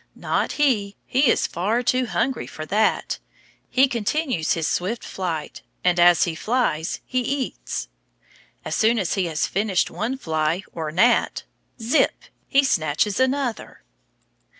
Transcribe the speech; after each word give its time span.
Not 0.15 0.53
he, 0.53 0.97
he 1.05 1.29
is 1.29 1.45
far 1.45 1.83
too 1.83 2.07
hungry 2.07 2.47
for 2.47 2.65
that; 2.65 3.19
he 3.69 3.87
continues 3.87 4.53
his 4.53 4.67
swift 4.67 5.03
flight, 5.03 5.61
and 5.83 5.99
as 5.99 6.23
he 6.23 6.33
flies 6.33 7.01
he 7.05 7.19
eats. 7.21 7.87
As 8.65 8.73
soon 8.73 8.97
as 8.97 9.13
he 9.13 9.25
has 9.25 9.45
finished 9.45 9.91
one 9.91 10.17
fly 10.17 10.63
or 10.73 10.91
gnat, 10.91 11.43
zip! 11.79 12.23
he 12.47 12.63
snatches 12.63 13.19
another. 13.19 13.83